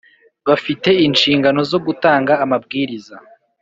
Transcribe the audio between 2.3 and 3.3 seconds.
amabwiriza